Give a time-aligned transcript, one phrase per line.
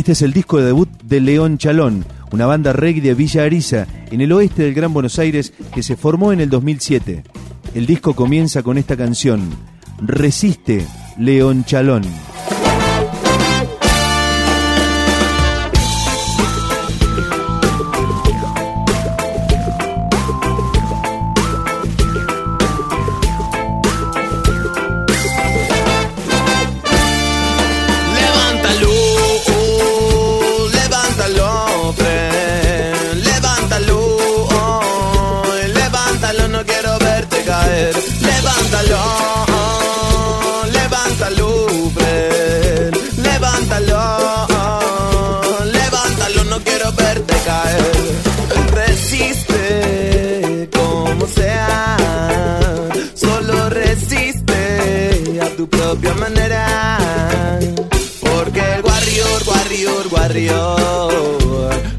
[0.00, 3.86] Este es el disco de debut de León Chalón, una banda reggae de Villa Ariza,
[4.10, 7.22] en el oeste del Gran Buenos Aires, que se formó en el 2007.
[7.74, 9.42] El disco comienza con esta canción,
[10.00, 10.86] Resiste,
[11.18, 12.29] León Chalón.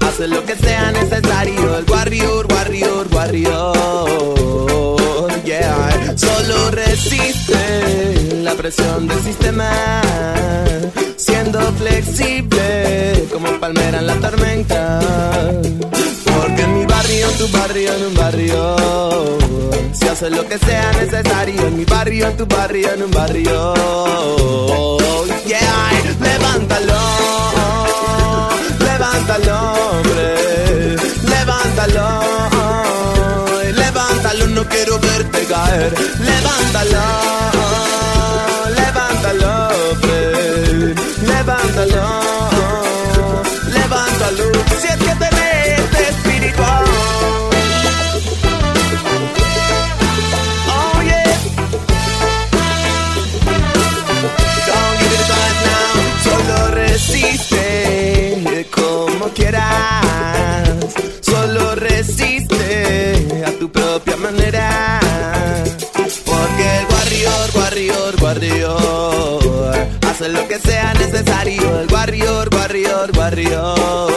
[0.00, 1.78] Hace lo que sea necesario.
[1.78, 4.14] El warrior, warrior, warrior,
[5.44, 6.14] yeah.
[6.16, 9.72] Solo resiste la presión del sistema,
[11.16, 15.00] siendo flexible como palmera en la tormenta.
[16.24, 18.76] Porque en mi barrio, en tu barrio, en un barrio,
[19.92, 21.66] se hace lo que sea necesario.
[21.66, 23.74] En mi barrio, tu barrio, en un barrio,
[25.46, 25.90] yeah.
[26.20, 26.99] Levántalo
[35.80, 37.39] verte caer,
[70.30, 71.80] lo que sea necesario.
[71.80, 74.10] El warrior, warrior, warrior,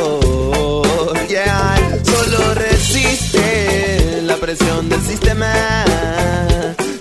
[1.27, 5.53] yeah, solo resiste la presión del sistema.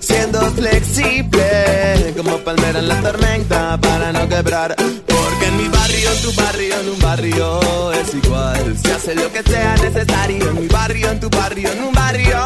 [0.00, 4.76] Siendo flexible como palmera en la tormenta para no quebrar
[5.46, 8.78] en mi barrio, en tu barrio, en un barrio es igual.
[8.78, 10.50] Se hace lo que sea necesario.
[10.50, 12.38] En mi barrio, en tu barrio, en un barrio.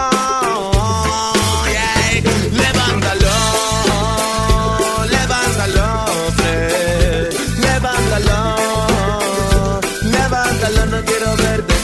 [1.71, 2.23] Yeah.
[2.53, 3.26] Levántalo,
[11.07, 11.76] quiero verte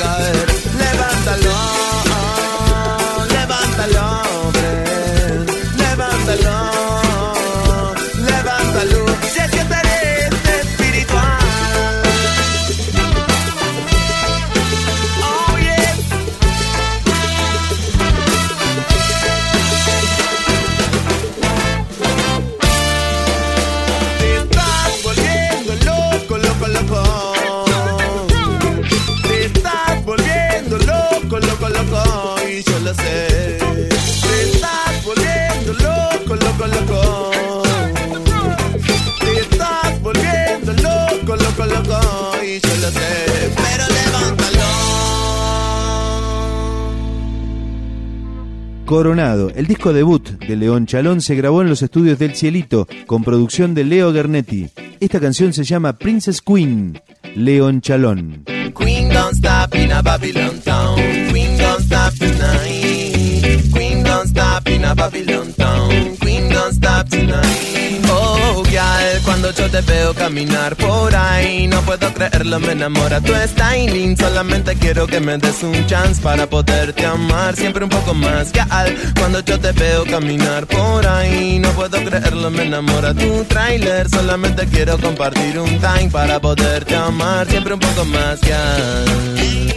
[48.85, 53.25] Coronado, el disco debut de León Chalón se grabó en los estudios del Cielito con
[53.25, 54.69] producción de Leo Gernetti.
[55.01, 57.01] Esta canción se llama Princess Queen,
[57.35, 58.45] León Chalón.
[58.77, 60.97] Queen don't stop a Babylon town.
[61.31, 63.73] Queen don't stop tonight.
[63.73, 66.17] Queen don't stop in a Babylon town.
[66.17, 68.01] Queen don't stop tonight.
[68.09, 73.33] Oh, gal, cuando yo te veo caminar por ahí, no puedo creerlo, me enamora tu
[73.35, 74.17] styling.
[74.17, 78.95] Solamente quiero que me des un chance para poderte amar, siempre un poco más, gal.
[79.19, 84.09] Cuando yo te veo caminar por ahí, no puedo creerlo, me enamora tu trailer.
[84.09, 89.72] Solamente quiero compartir un time para poderte amar, siempre un poco más, gal.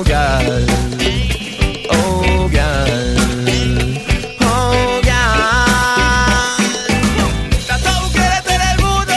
[0.00, 0.64] Oh, girl.
[1.90, 3.16] Oh, girl.
[7.68, 9.14] Cantabuques en el mundo.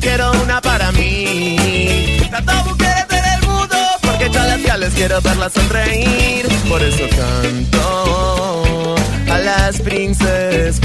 [0.00, 2.18] Quiero una para mí.
[2.32, 3.76] Cantabuques en el mundo.
[4.02, 6.48] Porque yo a las gales quiero hacerla sonreír.
[6.68, 8.96] Por eso canto.
[9.30, 10.80] A las princesas.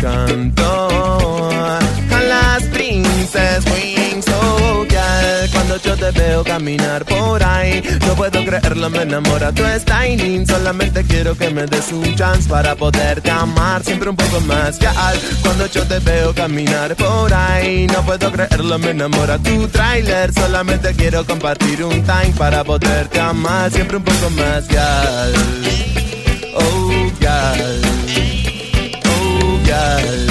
[0.00, 0.88] Canto.
[2.10, 4.49] A las princesas
[5.70, 7.80] cuando yo te veo caminar por ahí.
[8.04, 10.44] No puedo creerlo, me enamora tu styling.
[10.44, 13.84] Solamente quiero que me des un chance para poderte amar.
[13.84, 17.86] Siempre un poco más al cuando yo te veo caminar por ahí.
[17.86, 20.32] No puedo creerlo, me enamora tu trailer.
[20.32, 23.70] Solamente quiero compartir un time para poderte amar.
[23.70, 25.32] Siempre un poco más al.
[26.56, 27.80] Oh, gal.
[29.04, 30.29] Oh, gal.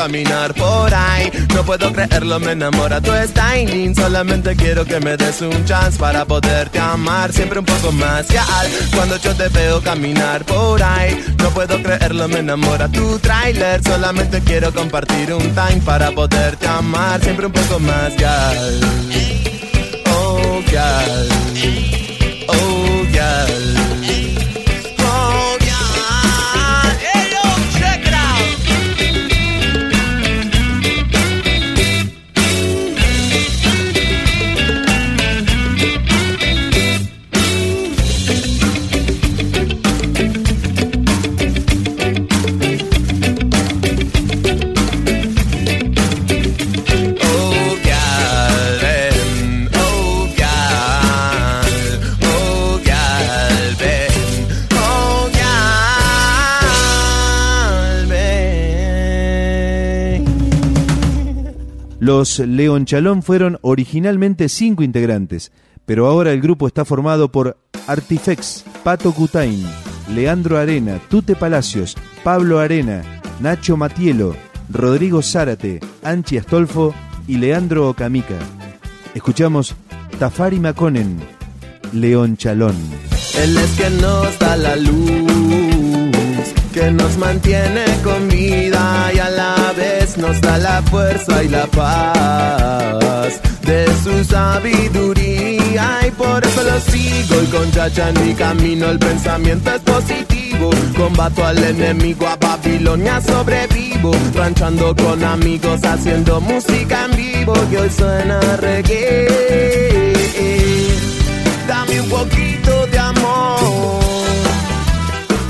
[0.00, 3.94] Caminar por ahí, no puedo creerlo, me enamora tu styling.
[3.94, 8.96] Solamente quiero que me des un chance para poderte amar, siempre un poco más, girl.
[8.96, 13.82] Cuando yo te veo caminar por ahí, no puedo creerlo, me enamora tu trailer.
[13.84, 18.80] Solamente quiero compartir un time para poderte amar, siempre un poco más, girl.
[20.06, 21.28] Oh, girl.
[22.48, 23.79] Oh, girl.
[62.20, 65.52] Los León Chalón fueron originalmente cinco integrantes,
[65.86, 67.56] pero ahora el grupo está formado por
[67.86, 69.64] Artifex, Pato Cutain,
[70.14, 74.36] Leandro Arena, Tute Palacios, Pablo Arena, Nacho Matielo,
[74.68, 76.94] Rodrigo Zárate, Anchi Astolfo
[77.26, 78.36] y Leandro Ocamica.
[79.14, 79.74] Escuchamos
[80.18, 81.18] Tafari Maconen,
[81.94, 82.76] León Chalón.
[83.42, 85.39] Él es da la luz,
[86.72, 91.66] que nos mantiene con vida y a la vez nos da la fuerza y la
[91.66, 96.00] paz de su sabiduría.
[96.06, 100.70] Y por eso lo sigo y con chacha en mi camino el pensamiento es positivo.
[100.96, 104.12] Combato al enemigo a Babilonia sobrevivo.
[104.34, 107.54] Ranchando con amigos haciendo música en vivo.
[107.72, 110.12] Y hoy suena reggae.
[111.66, 112.59] Dame un poquito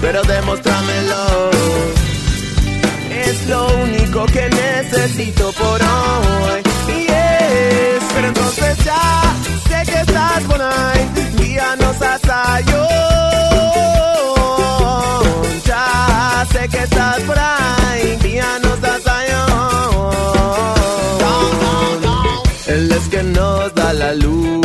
[0.00, 1.50] pero demostrámelo
[3.11, 6.62] es lo único que necesito por hoy.
[6.88, 9.35] Y es, pero entonces ya
[9.69, 12.88] sé que estás por ahí, guíanos a Sayón.
[15.64, 19.50] Ya sé que estás por ahí, guíanos a Sayón.
[22.66, 24.60] Él es que nos da la luz,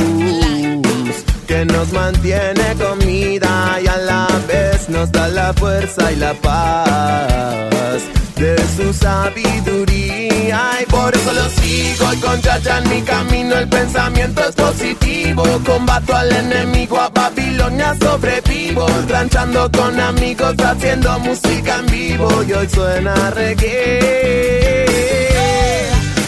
[1.56, 8.02] que nos mantiene comida y a la vez nos da la fuerza y la paz
[8.36, 10.60] de su sabiduría.
[10.82, 15.44] Y por eso lo sigo y con Chacha en mi camino el pensamiento es positivo.
[15.66, 18.86] Combato al enemigo a Babilonia sobrevivo.
[19.08, 22.44] Ranchando con amigos haciendo música en vivo.
[22.44, 24.86] Y hoy suena reggae.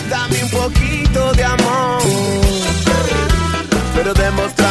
[0.10, 2.02] Dame un poquito de amor.
[3.94, 4.67] Pero demostramelo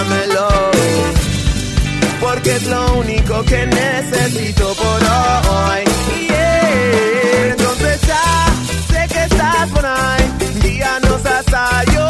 [2.47, 5.85] porque es lo único que necesito por hoy
[7.51, 8.47] entonces ya
[8.89, 12.09] sé que estás por ahí, guíanos hasta yo.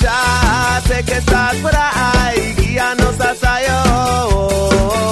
[0.00, 5.10] Ya sé que estás por ahí, guíanos hasta yo.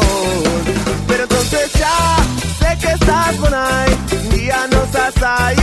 [1.07, 2.17] Pero entonces ya
[2.61, 3.99] sé que estás por ahí,
[4.33, 5.58] guíanos hasta yo.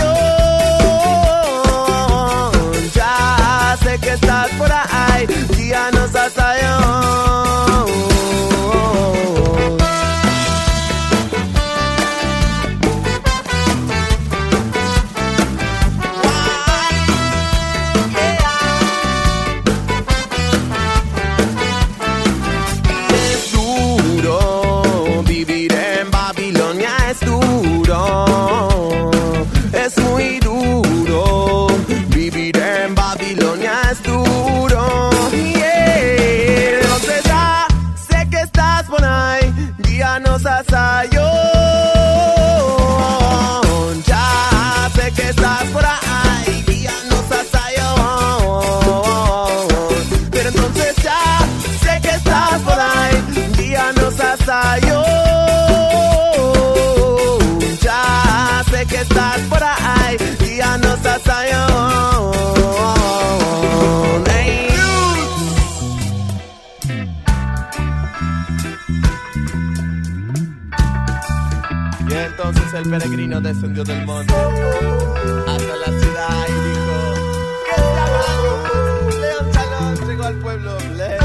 [73.00, 76.96] Peregrino descendió del monte hasta la ciudad y dijo:
[77.68, 77.76] ¡Que
[79.12, 81.22] se León Chalón llegó al pueblo Bless.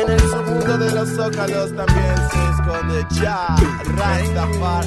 [0.00, 3.56] En el submundo de los zócalos también se esconde ya
[3.96, 4.86] Rastafari.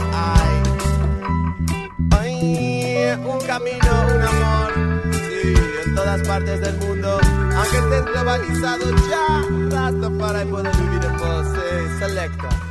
[3.25, 4.18] Un camino,
[6.39, 7.19] partes del mundo,
[7.55, 11.47] aunque estés globalizado ya, Rastafari puede vivir en vos.
[11.99, 12.68] selecta.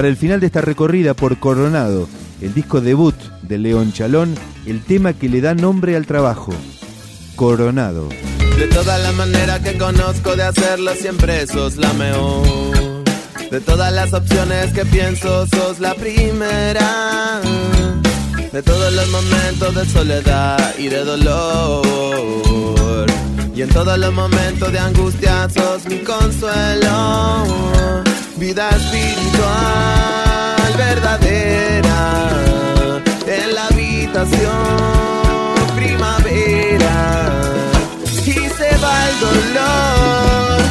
[0.00, 2.08] Para el final de esta recorrida por Coronado,
[2.40, 6.54] el disco debut de León Chalón, el tema que le da nombre al trabajo,
[7.36, 8.08] Coronado.
[8.56, 13.04] De todas las maneras que conozco de hacerlo, siempre sos la mejor.
[13.50, 17.42] De todas las opciones que pienso, sos la primera.
[18.52, 23.06] De todos los momentos de soledad y de dolor.
[23.60, 27.44] Y en todos los momentos de angustia, sos mi consuelo.
[28.38, 29.12] Vida espiritual
[30.78, 32.30] verdadera
[33.26, 34.46] en la habitación
[35.76, 37.42] primavera.
[38.24, 40.69] Y se va el dolor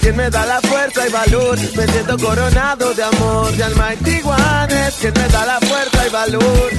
[0.00, 1.58] quien me da la fuerza y valor.
[1.76, 3.96] Me siento coronado de amor de alma y
[4.86, 6.70] es quien me da la fuerza y valor.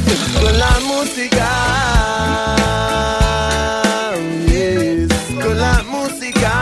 [0.42, 1.48] Con la música,
[5.42, 6.54] con la música,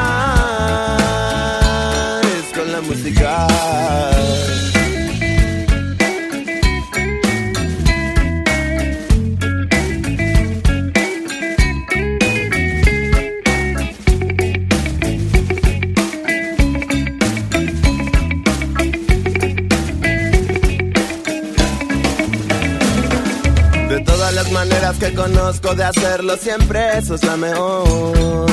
[2.38, 3.48] es con la música.
[25.20, 28.48] Conozco de hacerlo siempre eso es la mejor.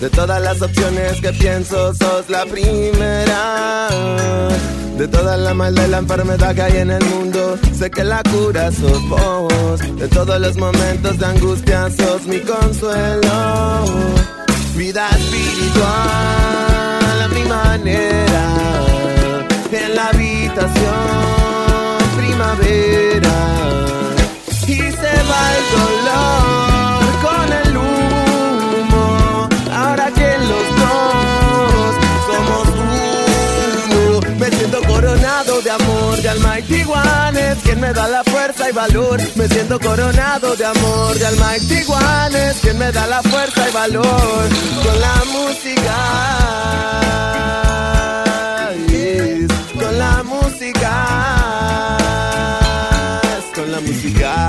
[0.00, 3.88] De todas las opciones que pienso sos la primera.
[4.96, 8.22] De toda la maldad y la enfermedad que hay en el mundo, sé que la
[8.22, 9.80] cura sos vos.
[9.96, 13.84] De todos los momentos de angustia sos mi consuelo.
[14.76, 15.82] Vida espiritual
[17.24, 18.44] a mi manera.
[19.72, 20.72] En la habitación
[22.16, 23.32] primavera
[25.30, 29.48] va el dolor con el humo.
[29.72, 31.94] Ahora que los dos
[32.28, 32.66] somos
[33.88, 38.68] uno, me siento coronado de amor, de alma y es quien me da la fuerza
[38.68, 39.20] y valor.
[39.36, 41.72] Me siento coronado de amor, de alma y
[42.36, 44.48] es quien me da la fuerza y valor.
[44.84, 45.98] Con la música,
[49.74, 51.41] con la música
[53.66, 54.48] la música.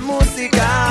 [0.41, 0.90] música.